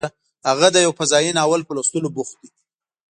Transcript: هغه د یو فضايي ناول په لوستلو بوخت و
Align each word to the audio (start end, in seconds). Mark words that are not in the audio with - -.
هغه 0.49 0.67
د 0.71 0.77
یو 0.85 0.91
فضايي 0.99 1.31
ناول 1.37 1.61
په 1.65 1.73
لوستلو 1.75 2.09
بوخت 2.15 2.37
و 2.39 2.41